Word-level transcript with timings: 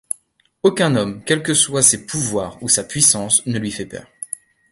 Aucun 0.63 0.95
homme, 0.95 1.23
quels 1.25 1.43
que 1.43 1.53
soient 1.53 1.83
ses 1.83 2.07
pouvoirs 2.07 2.57
ou 2.63 2.67
sa 2.67 2.83
puissance, 2.83 3.45
ne 3.45 3.59
lui 3.59 3.69
fait 3.69 3.85
peur. 3.85 4.07